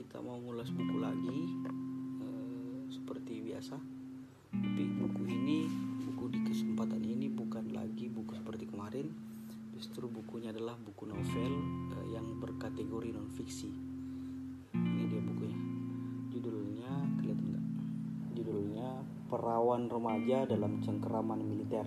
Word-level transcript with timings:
kita 0.00 0.16
mau 0.24 0.40
ngulas 0.40 0.72
buku 0.72 0.96
lagi 0.96 1.60
uh, 1.68 2.88
seperti 2.88 3.44
biasa. 3.44 3.76
Tapi 4.48 4.82
buku 4.96 5.28
ini 5.28 5.68
buku 6.08 6.32
di 6.32 6.40
kesempatan 6.40 7.04
ini 7.04 7.28
bukan 7.28 7.68
lagi 7.76 8.08
buku 8.08 8.32
seperti 8.32 8.64
kemarin. 8.64 9.12
Justru 9.76 10.08
bukunya 10.08 10.56
adalah 10.56 10.80
buku 10.80 11.04
novel 11.04 11.52
uh, 11.92 12.06
yang 12.16 12.24
berkategori 12.40 13.12
non 13.12 13.28
fiksi 13.28 13.68
ini 14.72 15.04
dia 15.04 15.20
bukunya. 15.20 15.58
Judulnya 16.32 16.92
kelihatan 17.20 17.46
nggak? 17.52 17.66
Judulnya 18.40 18.88
perawan 19.28 19.92
remaja 19.92 20.48
dalam 20.48 20.80
cengkeraman 20.80 21.44
militer. 21.44 21.84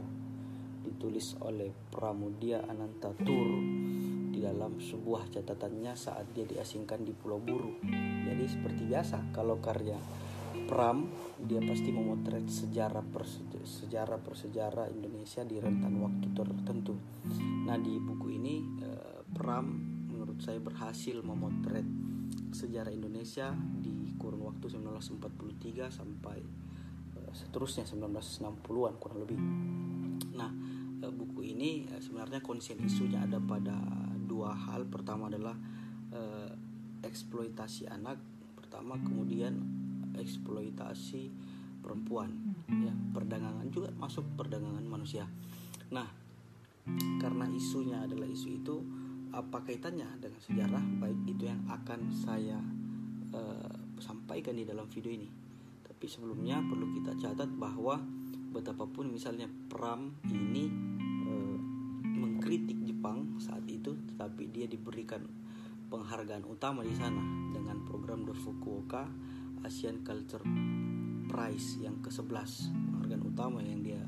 Ditulis 0.86 1.34
oleh 1.42 1.74
Pramudia 1.90 2.62
Anantatur 2.62 3.58
dalam 4.44 4.84
sebuah 4.84 5.32
catatannya 5.32 5.96
saat 5.96 6.36
dia 6.36 6.44
diasingkan 6.44 7.08
di 7.08 7.16
Pulau 7.16 7.40
Buru. 7.40 7.80
Jadi 8.28 8.44
seperti 8.44 8.84
biasa 8.92 9.32
kalau 9.32 9.64
karya 9.64 9.96
Pram 10.68 11.08
dia 11.40 11.60
pasti 11.64 11.90
memotret 11.92 12.46
sejarah 12.46 13.04
sejarah 13.64 14.20
persejarah 14.22 14.92
Indonesia 14.92 15.42
di 15.48 15.58
rentan 15.60 15.96
waktu 16.04 16.28
tertentu. 16.36 16.96
Nah 17.68 17.80
di 17.80 17.98
buku 17.98 18.28
ini 18.36 18.56
eh, 18.84 19.22
Pram 19.34 19.66
menurut 20.12 20.40
saya 20.44 20.60
berhasil 20.60 21.20
memotret 21.24 21.88
sejarah 22.54 22.94
Indonesia 22.94 23.50
di 23.56 24.14
kurun 24.16 24.46
waktu 24.46 24.72
1943 24.78 25.90
sampai 25.90 26.38
eh, 27.18 27.32
seterusnya 27.34 27.90
1960-an 27.90 28.94
kurang 29.02 29.20
lebih. 29.26 29.40
Nah 30.38 30.52
eh, 31.02 31.12
buku 31.12 31.44
ini 31.50 31.90
sebenarnya 31.98 32.40
konsen 32.46 32.78
isunya 32.86 33.26
ada 33.26 33.42
pada 33.42 34.03
dua 34.44 34.52
hal. 34.52 34.84
Pertama 34.92 35.32
adalah 35.32 35.56
eh, 36.12 36.52
eksploitasi 37.08 37.88
anak. 37.88 38.20
Pertama 38.60 39.00
kemudian 39.00 39.56
eksploitasi 40.20 41.32
perempuan. 41.80 42.36
Ya 42.68 42.92
perdagangan 43.16 43.72
juga 43.72 43.96
masuk 43.96 44.28
perdagangan 44.36 44.84
manusia. 44.84 45.24
Nah 45.96 46.12
karena 47.24 47.48
isunya 47.56 48.04
adalah 48.04 48.28
isu 48.28 48.60
itu 48.60 48.76
apa 49.32 49.64
kaitannya 49.64 50.12
dengan 50.20 50.44
sejarah? 50.44 50.84
Baik 51.00 51.24
itu 51.32 51.48
yang 51.48 51.64
akan 51.72 52.12
saya 52.12 52.60
eh, 53.32 53.72
sampaikan 54.04 54.60
di 54.60 54.68
dalam 54.68 54.92
video 54.92 55.16
ini. 55.16 55.32
Tapi 55.88 56.06
sebelumnya 56.12 56.60
perlu 56.60 56.92
kita 56.92 57.16
catat 57.16 57.48
bahwa 57.56 58.04
betapapun 58.52 59.08
misalnya 59.08 59.48
Pram 59.72 60.20
ini 60.28 60.68
eh, 61.32 61.58
mengkritik 62.04 62.83
Jepang 63.04 63.36
saat 63.36 63.68
itu, 63.68 64.00
tetapi 64.16 64.48
dia 64.48 64.64
diberikan 64.64 65.28
penghargaan 65.92 66.48
utama 66.48 66.88
di 66.88 66.96
sana 66.96 67.20
dengan 67.52 67.84
program 67.84 68.24
The 68.24 68.32
Fukuoka 68.32 69.04
Asian 69.68 70.08
Culture 70.08 70.40
Prize 71.28 71.84
yang 71.84 72.00
ke-11 72.00 72.72
penghargaan 72.72 73.24
utama 73.28 73.60
yang 73.60 73.84
dia 73.84 74.00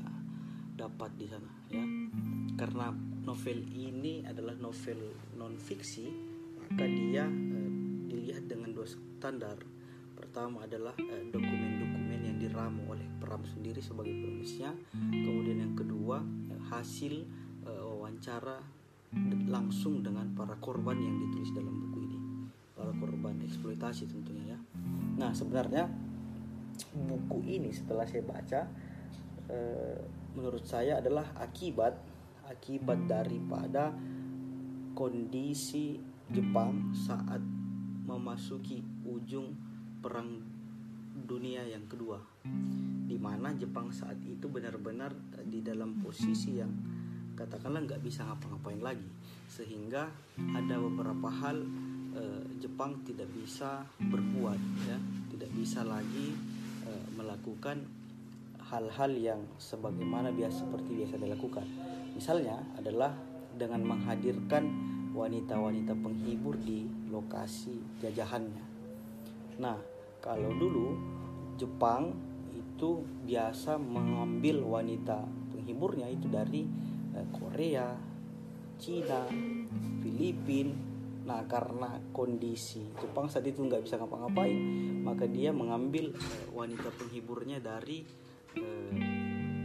dapat 0.80 1.12
di 1.12 1.28
sana 1.28 1.44
ya. 1.68 1.84
Karena 2.56 2.88
novel 3.20 3.68
ini 3.68 4.24
adalah 4.24 4.56
novel 4.56 5.12
non 5.36 5.60
fiksi 5.60 6.08
maka 6.56 6.88
dia 6.88 7.28
eh, 7.28 7.70
dilihat 8.08 8.48
dengan 8.48 8.72
dua 8.72 8.88
standar. 8.88 9.60
Pertama 10.16 10.64
adalah 10.64 10.96
eh, 10.96 11.20
dokumen-dokumen 11.28 12.32
yang 12.32 12.40
diramu 12.40 12.96
oleh 12.96 13.04
Pram 13.20 13.44
sendiri 13.44 13.84
sebagai 13.84 14.16
penulisnya. 14.16 14.72
Kemudian 15.12 15.68
yang 15.68 15.76
kedua 15.76 16.24
eh, 16.48 16.60
hasil 16.72 17.14
eh, 17.68 17.82
wawancara 17.84 18.85
langsung 19.46 20.02
dengan 20.02 20.32
para 20.34 20.58
korban 20.58 20.98
yang 20.98 21.16
ditulis 21.26 21.50
dalam 21.54 21.74
buku 21.74 21.98
ini. 22.06 22.18
Para 22.74 22.92
korban 22.96 23.40
eksploitasi 23.44 24.10
tentunya 24.10 24.56
ya. 24.56 24.58
Nah 25.16 25.30
sebenarnya 25.32 25.88
buku 26.92 27.40
ini 27.46 27.72
setelah 27.72 28.04
saya 28.04 28.24
baca 28.26 28.60
eh, 29.48 29.98
menurut 30.36 30.64
saya 30.68 31.00
adalah 31.00 31.32
akibat 31.40 31.96
akibat 32.46 33.08
daripada 33.08 33.90
kondisi 34.92 35.98
Jepang 36.30 36.94
saat 36.94 37.40
memasuki 38.06 38.82
ujung 39.06 39.54
perang 39.98 40.42
dunia 41.26 41.66
yang 41.66 41.88
kedua 41.90 42.22
di 43.06 43.18
mana 43.18 43.54
Jepang 43.54 43.90
saat 43.90 44.18
itu 44.22 44.46
benar-benar 44.46 45.14
di 45.46 45.62
dalam 45.62 45.98
posisi 46.02 46.58
yang 46.58 46.70
katakanlah 47.36 47.84
nggak 47.84 48.02
bisa 48.02 48.24
ngapa-ngapain 48.24 48.80
lagi. 48.80 49.06
Sehingga 49.46 50.08
ada 50.56 50.76
beberapa 50.80 51.28
hal 51.28 51.62
eh, 52.16 52.44
Jepang 52.58 53.04
tidak 53.04 53.28
bisa 53.36 53.84
berbuat 54.00 54.60
ya. 54.88 54.98
Tidak 55.30 55.50
bisa 55.52 55.84
lagi 55.84 56.32
eh, 56.88 57.06
melakukan 57.14 57.84
hal-hal 58.66 59.12
yang 59.14 59.40
sebagaimana 59.60 60.34
biasa 60.34 60.66
seperti 60.66 61.04
biasa 61.04 61.14
dilakukan. 61.22 61.66
Misalnya 62.16 62.58
adalah 62.74 63.14
dengan 63.54 63.84
menghadirkan 63.86 64.64
wanita-wanita 65.14 65.96
penghibur 65.96 66.58
di 66.60 66.84
lokasi 67.08 67.80
jajahannya. 68.02 68.64
Nah 69.62 69.78
kalau 70.20 70.52
dulu 70.56 70.98
Jepang 71.56 72.12
itu 72.52 73.00
biasa 73.24 73.80
mengambil 73.80 74.60
wanita 74.60 75.24
penghiburnya 75.56 76.12
itu 76.12 76.28
dari 76.28 76.68
Korea, 77.32 77.96
Cina, 78.76 79.24
Filipina. 80.02 80.74
Nah 81.26 81.42
karena 81.50 81.98
kondisi 82.14 82.86
Jepang 83.02 83.26
saat 83.26 83.42
itu 83.42 83.58
nggak 83.58 83.82
bisa 83.82 83.98
ngapa-ngapain, 83.98 84.54
maka 85.02 85.26
dia 85.26 85.50
mengambil 85.50 86.14
eh, 86.14 86.46
wanita 86.54 86.86
penghiburnya 86.94 87.58
dari 87.58 88.06
eh, 88.54 88.94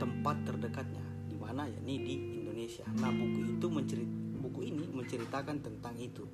tempat 0.01 0.41
terdekatnya, 0.41 1.05
di 1.29 1.37
mana 1.37 1.69
ya 1.69 1.77
ini 1.85 1.95
di 2.01 2.15
Indonesia. 2.41 2.81
Nah 2.97 3.13
buku 3.13 3.39
itu 3.45 3.67
mencerit 3.69 4.09
buku 4.41 4.73
ini 4.73 4.89
menceritakan 4.89 5.61
tentang 5.61 5.93
itu. 6.01 6.25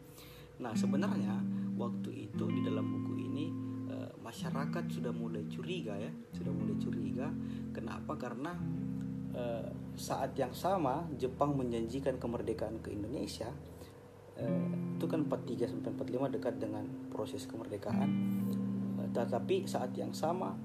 Nah 0.63 0.72
sebenarnya 0.79 1.44
waktu 1.75 2.31
itu 2.31 2.47
di 2.47 2.63
dalam 2.63 2.88
buku 2.88 3.13
ini 3.19 3.45
eh, 3.91 4.11
masyarakat 4.23 4.83
sudah 4.88 5.11
mulai 5.11 5.44
curiga 5.51 6.00
ya, 6.00 6.11
sudah 6.39 6.56
mulai 6.56 6.79
curiga. 6.79 7.27
Kenapa? 7.75 8.16
Karena 8.16 8.56
eh, 9.38 9.66
saat 9.98 10.34
yang 10.38 10.53
sama 10.53 11.06
Jepang 11.18 11.53
menjanjikan 11.53 12.18
kemerdekaan 12.18 12.81
ke 12.81 12.94
Indonesia. 12.94 13.50
Eh, 14.38 14.70
itu 14.98 15.06
kan 15.06 15.25
43 15.25 15.70
sampai 15.70 15.94
45 15.94 16.34
dekat 16.38 16.56
dengan 16.58 16.86
proses 17.14 17.46
kemerdekaan. 17.46 18.09
Eh, 19.02 19.09
tetapi 19.14 19.66
saat 19.70 19.94
yang 19.98 20.14
sama 20.14 20.58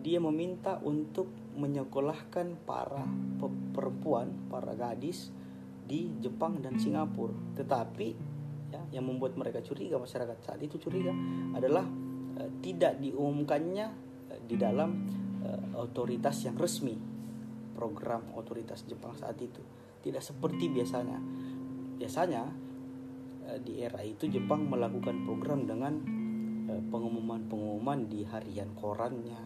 dia 0.00 0.16
meminta 0.16 0.80
untuk 0.80 1.28
menyekolahkan 1.54 2.64
para 2.64 3.04
perempuan 3.74 4.32
para 4.48 4.72
gadis 4.72 5.28
di 5.84 6.08
Jepang 6.22 6.62
dan 6.62 6.78
Singapura. 6.78 7.34
Tetapi 7.58 8.08
ya, 8.72 8.80
yang 8.98 9.04
membuat 9.06 9.36
mereka 9.36 9.60
curiga 9.60 10.00
masyarakat 10.00 10.38
saat 10.40 10.60
itu 10.62 10.78
curiga 10.78 11.14
adalah 11.54 11.86
eh, 12.38 12.50
tidak 12.62 12.98
diumumkannya 13.02 13.86
eh, 14.34 14.40
di 14.46 14.58
dalam 14.58 15.18
otoritas 15.72 16.44
yang 16.44 16.52
resmi 16.52 17.09
program 17.72 18.34
otoritas 18.36 18.84
Jepang 18.86 19.16
saat 19.16 19.38
itu. 19.40 19.60
Tidak 20.00 20.20
seperti 20.20 20.68
biasanya. 20.72 21.18
Biasanya 22.00 22.42
eh, 23.50 23.58
di 23.60 23.80
era 23.84 24.00
itu 24.00 24.26
Jepang 24.28 24.68
melakukan 24.68 25.24
program 25.24 25.68
dengan 25.68 25.92
eh, 26.68 26.82
pengumuman-pengumuman 26.88 28.08
di 28.08 28.24
harian 28.24 28.72
korannya, 28.76 29.40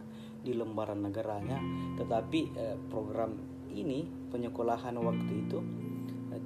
di 0.44 0.52
lembaran 0.54 1.02
negaranya, 1.02 1.58
tetapi 1.98 2.40
eh, 2.54 2.76
program 2.88 3.34
ini 3.74 4.06
penyekolahan 4.30 4.94
waktu 4.94 5.32
itu 5.46 5.58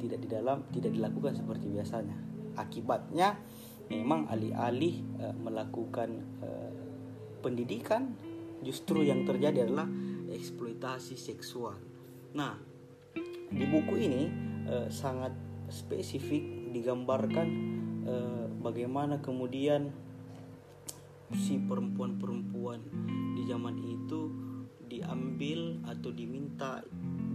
tidak 0.00 0.20
di 0.20 0.28
dalam 0.28 0.64
tidak 0.72 0.92
dilakukan 0.96 1.36
seperti 1.36 1.68
biasanya. 1.72 2.16
Akibatnya 2.56 3.36
memang 3.88 4.28
alih-alih 4.28 5.00
melakukan 5.40 6.20
pendidikan 7.40 8.12
justru 8.62 9.06
yang 9.06 9.22
terjadi 9.22 9.64
adalah 9.64 9.86
eksploitasi 10.34 11.16
seksual. 11.16 11.76
Nah, 12.36 12.54
di 13.48 13.64
buku 13.64 13.94
ini 13.96 14.22
eh, 14.68 14.88
sangat 14.92 15.32
spesifik 15.72 16.72
digambarkan 16.72 17.48
eh, 18.04 18.46
bagaimana 18.60 19.20
kemudian 19.20 19.88
si 21.36 21.60
perempuan-perempuan 21.60 22.80
di 23.36 23.42
zaman 23.44 23.76
itu 23.84 24.32
diambil 24.88 25.84
atau 25.84 26.08
diminta 26.08 26.80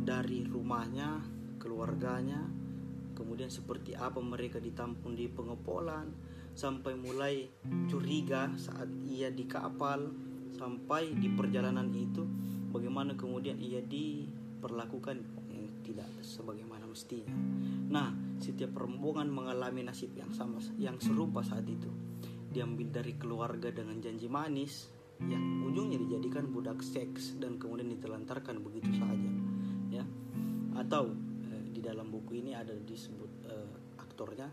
dari 0.04 0.42
rumahnya, 0.50 1.22
keluarganya, 1.62 2.42
kemudian 3.14 3.54
seperti 3.54 3.94
apa 3.94 4.18
mereka 4.20 4.58
ditampung 4.58 5.14
di 5.14 5.30
pengepolan 5.30 6.10
sampai 6.54 6.94
mulai 6.98 7.50
curiga 7.90 8.50
saat 8.58 8.90
ia 9.06 9.30
di 9.30 9.46
kapal 9.46 10.10
sampai 10.54 11.14
di 11.18 11.30
perjalanan 11.34 11.90
itu 11.94 12.26
bagaimana 12.74 13.14
kemudian 13.14 13.62
ia 13.62 13.80
diperlakukan 13.86 15.18
eh, 15.54 15.70
tidak 15.86 16.10
sebagaimana 16.26 16.90
mestinya. 16.90 17.30
Nah, 17.94 18.10
setiap 18.42 18.74
rombongan 18.74 19.30
mengalami 19.30 19.86
nasib 19.86 20.18
yang 20.18 20.34
sama, 20.34 20.58
yang 20.82 20.98
serupa 20.98 21.46
saat 21.46 21.70
itu. 21.70 21.90
diambil 22.54 23.02
dari 23.02 23.18
keluarga 23.18 23.74
dengan 23.74 23.98
janji 23.98 24.30
manis 24.30 24.94
yang 25.26 25.66
ujungnya 25.66 25.98
dijadikan 25.98 26.50
budak 26.54 26.86
seks 26.86 27.38
dan 27.40 27.58
kemudian 27.58 27.90
ditelantarkan 27.90 28.60
begitu 28.60 28.94
saja 28.94 29.30
ya 29.94 30.06
atau 30.78 31.14
eh, 31.50 31.64
di 31.70 31.80
dalam 31.80 32.10
buku 32.10 32.42
ini 32.44 32.52
ada 32.58 32.74
disebut 32.74 33.32
eh, 33.48 33.70
aktornya 34.02 34.50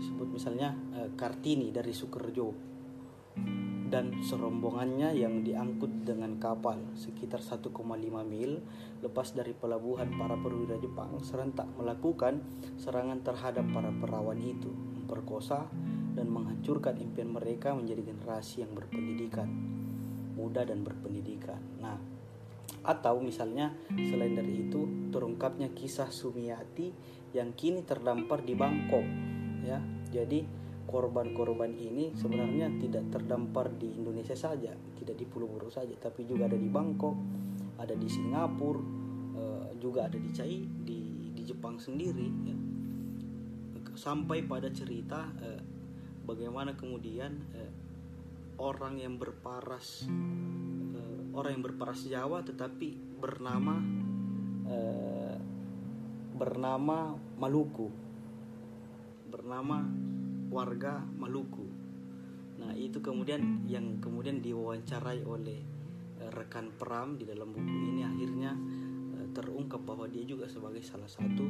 disebut 0.00 0.28
misalnya 0.32 0.74
eh, 0.96 1.10
Kartini 1.14 1.70
dari 1.70 1.92
Sukerjo 1.92 2.48
dan 3.92 4.24
serombongannya 4.24 5.12
yang 5.12 5.44
diangkut 5.44 6.08
dengan 6.08 6.40
kapal 6.40 6.80
sekitar 6.96 7.44
1,5 7.44 7.68
mil 8.24 8.64
lepas 9.04 9.28
dari 9.36 9.52
pelabuhan 9.52 10.08
para 10.16 10.40
perwira 10.40 10.80
Jepang 10.80 11.20
serentak 11.20 11.68
melakukan 11.76 12.40
serangan 12.80 13.20
terhadap 13.20 13.68
para 13.68 13.92
perawan 13.92 14.40
itu, 14.40 14.72
memperkosa 14.72 15.68
dan 16.16 16.32
menghancurkan 16.32 16.96
impian 17.04 17.36
mereka 17.36 17.76
menjadi 17.76 18.16
generasi 18.16 18.64
yang 18.64 18.72
berpendidikan, 18.72 19.52
muda 20.40 20.64
dan 20.64 20.80
berpendidikan. 20.80 21.60
Nah, 21.84 22.00
atau 22.82 23.20
misalnya 23.20 23.76
selain 23.92 24.32
dari 24.32 24.66
itu 24.66 25.12
terungkapnya 25.12 25.68
kisah 25.76 26.08
Sumiati 26.08 26.88
yang 27.36 27.52
kini 27.52 27.84
terdampar 27.84 28.40
di 28.40 28.56
Bangkok 28.56 29.04
ya. 29.68 29.78
Jadi 30.12 30.61
korban-korban 30.92 31.72
ini 31.72 32.12
sebenarnya 32.12 32.68
tidak 32.76 33.08
terdampar 33.08 33.72
di 33.80 33.96
Indonesia 33.96 34.36
saja, 34.36 34.76
tidak 35.00 35.16
di 35.16 35.24
Pulau 35.24 35.48
Buru 35.48 35.72
saja, 35.72 35.96
tapi 35.96 36.28
juga 36.28 36.52
ada 36.52 36.58
di 36.60 36.68
Bangkok, 36.68 37.16
ada 37.80 37.96
di 37.96 38.04
Singapura, 38.04 38.84
eh, 39.40 39.68
juga 39.80 40.12
ada 40.12 40.20
di 40.20 40.28
Chai, 40.36 40.60
di 40.60 41.32
di 41.32 41.42
Jepang 41.48 41.80
sendiri. 41.80 42.28
Ya. 42.44 42.56
Sampai 43.96 44.44
pada 44.44 44.68
cerita 44.68 45.32
eh, 45.40 45.64
bagaimana 46.28 46.76
kemudian 46.76 47.40
eh, 47.56 47.72
orang 48.60 49.00
yang 49.00 49.16
berparas 49.16 50.04
orang 51.32 51.56
yang 51.56 51.64
berparas 51.64 52.04
Jawa 52.04 52.44
tetapi 52.44 52.92
bernama 53.16 53.80
bernama 56.36 57.16
Maluku 57.40 57.88
bernama 59.32 59.80
warga 60.52 61.00
Maluku. 61.16 61.64
Nah, 62.60 62.76
itu 62.76 63.00
kemudian 63.00 63.64
yang 63.64 63.98
kemudian 63.98 64.44
diwawancarai 64.44 65.24
oleh 65.24 65.58
uh, 66.20 66.30
rekan 66.30 66.68
Pram 66.76 67.16
di 67.16 67.24
dalam 67.24 67.50
buku 67.50 67.74
ini 67.88 68.04
akhirnya 68.04 68.52
uh, 69.16 69.26
terungkap 69.32 69.80
bahwa 69.82 70.04
dia 70.06 70.22
juga 70.28 70.46
sebagai 70.46 70.84
salah 70.84 71.08
satu 71.08 71.48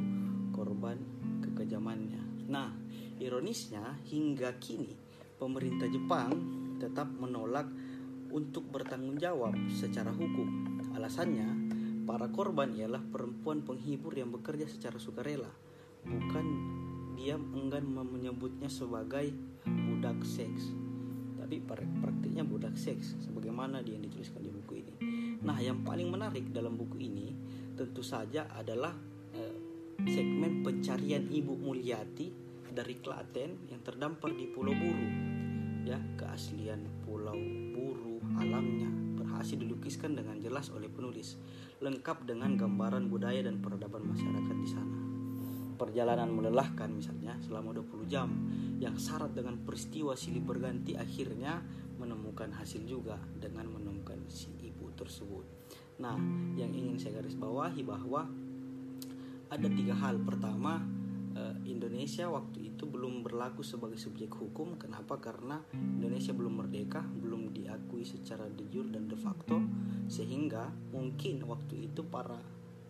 korban 0.55 0.95
kekejamannya. 1.43 2.47
Nah, 2.47 2.71
ironisnya 3.19 3.99
hingga 4.07 4.55
kini 4.57 4.95
pemerintah 5.35 5.91
Jepang 5.91 6.31
tetap 6.79 7.11
menolak 7.11 7.67
untuk 8.33 8.65
bertanggung 8.71 9.19
jawab 9.21 9.53
secara 9.69 10.09
hukum. 10.09 10.49
Alasannya, 10.97 11.47
para 12.07 12.31
korban 12.33 12.73
ialah 12.73 13.03
perempuan 13.03 13.61
penghibur 13.61 14.17
yang 14.17 14.33
bekerja 14.33 14.65
secara 14.65 14.97
sukarela, 14.97 15.49
bukan 16.01 16.45
dia 17.13 17.39
enggan 17.39 17.85
menyebutnya 17.87 18.67
sebagai 18.67 19.31
budak 19.63 20.19
seks. 20.25 20.73
Tapi 21.39 21.59
praktiknya 22.01 22.41
budak 22.41 22.73
seks 22.75 23.19
sebagaimana 23.23 23.85
dia 23.85 23.95
yang 23.95 24.05
dituliskan 24.07 24.41
di 24.41 24.51
buku 24.51 24.81
ini. 24.81 24.93
Nah 25.43 25.57
yang 25.59 25.85
paling 25.85 26.09
menarik 26.09 26.49
dalam 26.49 26.73
buku 26.79 26.97
ini 27.03 27.35
tentu 27.77 28.01
saja 28.01 28.49
adalah 28.51 28.95
eh, 29.35 29.55
segmen 30.07 30.65
pencarian 30.65 31.29
ibu 31.29 31.53
Mulyati 31.53 32.31
dari 32.73 32.97
Klaten 32.97 33.69
yang 33.69 33.81
terdampar 33.85 34.33
di 34.33 34.49
Pulau 34.49 34.73
Buru. 34.73 35.09
Ya 35.83 35.99
keaslian 36.17 36.87
Pulau 37.03 37.37
Buru 37.75 38.23
alamnya 38.39 38.89
berhasil 39.19 39.59
dilukiskan 39.59 40.15
dengan 40.17 40.39
jelas 40.39 40.71
oleh 40.71 40.87
penulis 40.87 41.37
lengkap 41.83 42.23
dengan 42.23 42.55
gambaran 42.55 43.11
budaya 43.11 43.43
dan 43.43 43.59
peradaban 43.59 44.07
masyarakat 44.07 44.55
di 44.55 44.69
sana 44.71 45.12
perjalanan 45.83 46.31
melelahkan 46.31 46.87
misalnya 46.87 47.35
selama 47.43 47.75
20 47.75 48.07
jam 48.07 48.31
yang 48.79 48.95
syarat 48.95 49.35
dengan 49.35 49.59
peristiwa 49.67 50.15
silih 50.15 50.39
berganti 50.39 50.95
akhirnya 50.95 51.59
menemukan 51.99 52.55
hasil 52.55 52.87
juga 52.87 53.19
dengan 53.35 53.67
menemukan 53.67 54.23
si 54.31 54.47
ibu 54.63 54.87
tersebut. 54.95 55.43
Nah, 55.99 56.15
yang 56.55 56.71
ingin 56.71 56.95
saya 56.95 57.19
garis 57.19 57.35
bawahi 57.35 57.83
bahwa 57.83 58.25
ada 59.51 59.67
tiga 59.69 59.93
hal. 59.93 60.17
Pertama, 60.25 60.81
eh, 61.37 61.55
Indonesia 61.69 62.25
waktu 62.27 62.73
itu 62.73 62.89
belum 62.89 63.21
berlaku 63.21 63.61
sebagai 63.61 64.01
subjek 64.01 64.33
hukum. 64.33 64.75
Kenapa? 64.81 65.21
Karena 65.21 65.61
Indonesia 65.71 66.33
belum 66.33 66.65
merdeka, 66.65 67.05
belum 67.05 67.53
diakui 67.53 68.03
secara 68.03 68.49
de 68.49 68.65
jure 68.73 68.89
dan 68.89 69.05
de 69.05 69.15
facto, 69.15 69.61
sehingga 70.09 70.73
mungkin 70.91 71.45
waktu 71.45 71.93
itu 71.93 72.01
para 72.09 72.41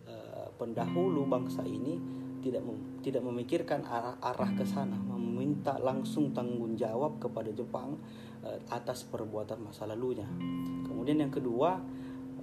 uh, 0.08 0.48
pendahulu 0.56 1.28
bangsa 1.28 1.62
ini 1.68 2.23
tidak 2.44 2.60
mem, 2.60 3.00
tidak 3.00 3.24
memikirkan 3.24 3.80
arah 3.88 4.20
arah 4.20 4.50
ke 4.52 4.68
sana, 4.68 5.00
meminta 5.00 5.80
langsung 5.80 6.36
tanggung 6.36 6.76
jawab 6.76 7.16
kepada 7.16 7.48
Jepang 7.48 7.96
uh, 8.44 8.60
atas 8.68 9.08
perbuatan 9.08 9.64
masa 9.64 9.88
lalunya. 9.88 10.28
Kemudian 10.84 11.24
yang 11.24 11.32
kedua, 11.32 11.80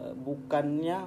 uh, 0.01 0.13
bukannya 0.18 1.06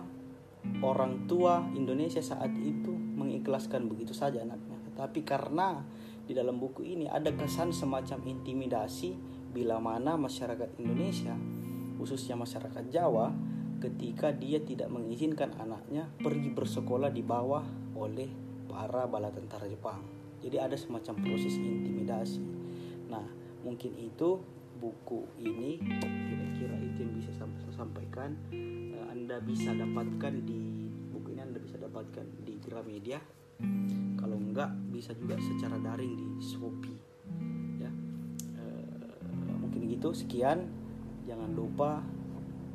orang 0.86 1.26
tua 1.26 1.66
Indonesia 1.74 2.22
saat 2.22 2.54
itu 2.54 2.94
mengikhlaskan 2.94 3.90
begitu 3.90 4.14
saja 4.14 4.46
anaknya, 4.46 4.78
tapi 4.94 5.26
karena 5.26 5.82
di 6.24 6.32
dalam 6.32 6.56
buku 6.56 6.86
ini 6.86 7.10
ada 7.10 7.34
kesan 7.34 7.74
semacam 7.74 8.22
intimidasi 8.24 9.12
bila 9.52 9.76
mana 9.82 10.16
masyarakat 10.16 10.80
Indonesia, 10.80 11.36
khususnya 12.00 12.38
masyarakat 12.38 12.88
Jawa, 12.88 13.28
ketika 13.82 14.32
dia 14.32 14.62
tidak 14.64 14.88
mengizinkan 14.88 15.52
anaknya 15.60 16.08
pergi 16.16 16.48
bersekolah 16.48 17.12
di 17.12 17.20
bawah 17.20 17.60
oleh 17.94 18.43
para 18.74 19.06
bala 19.06 19.30
tentara 19.30 19.70
Jepang. 19.70 20.02
Jadi 20.42 20.58
ada 20.58 20.74
semacam 20.74 21.14
proses 21.22 21.54
intimidasi. 21.54 22.42
Nah, 23.06 23.22
mungkin 23.62 23.94
itu 23.94 24.42
buku 24.82 25.30
ini 25.38 25.78
kira-kira 26.26 26.76
itu 26.82 27.06
yang 27.06 27.14
bisa 27.14 27.30
saya 27.38 27.70
sampaikan. 27.70 28.34
Eh, 28.50 29.06
Anda 29.14 29.38
bisa 29.38 29.70
dapatkan 29.70 30.42
di 30.42 30.90
buku 31.14 31.38
ini 31.38 31.40
Anda 31.46 31.62
bisa 31.62 31.78
dapatkan 31.78 32.42
di 32.42 32.58
Gramedia. 32.58 33.22
Kalau 34.18 34.36
enggak 34.36 34.74
bisa 34.90 35.14
juga 35.14 35.38
secara 35.38 35.78
daring 35.78 36.12
di 36.18 36.28
Shopee. 36.42 36.98
Ya. 37.78 37.90
E, 38.58 38.62
mungkin 39.62 39.86
gitu. 39.86 40.10
Sekian. 40.10 40.66
Jangan 41.24 41.56
lupa 41.56 42.04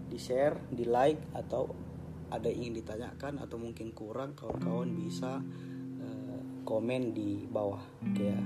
di 0.10 0.18
share, 0.18 0.58
di 0.74 0.90
like 0.90 1.22
atau 1.38 1.70
ada 2.34 2.50
yang 2.50 2.70
ingin 2.70 2.82
ditanyakan 2.82 3.42
atau 3.42 3.62
mungkin 3.62 3.94
kurang 3.94 4.34
kawan-kawan 4.34 4.90
bisa 4.94 5.42
komen 6.70 7.18
di 7.18 7.50
bawah. 7.50 7.82
Oke 8.06 8.30
ya 8.30 8.42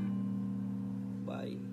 bye 1.27 1.72